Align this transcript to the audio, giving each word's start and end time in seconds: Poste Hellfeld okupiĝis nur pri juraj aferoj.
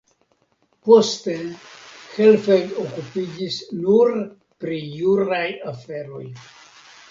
Poste 0.87 1.35
Hellfeld 2.13 2.73
okupiĝis 2.85 3.59
nur 3.83 4.11
pri 4.65 4.81
juraj 4.97 5.45
aferoj. 5.77 6.27